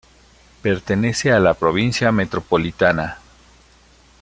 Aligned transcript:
Pertenece 0.63 1.31
a 1.31 1.39
la 1.39 1.53
provincia 1.53 2.11
Metropolitana. 2.11 3.19